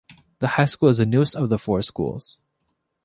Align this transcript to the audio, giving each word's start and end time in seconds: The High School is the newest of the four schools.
The 0.39 0.47
High 0.47 0.65
School 0.65 0.89
is 0.89 0.97
the 0.97 1.05
newest 1.05 1.35
of 1.35 1.49
the 1.49 1.59
four 1.59 1.83
schools. 1.83 2.39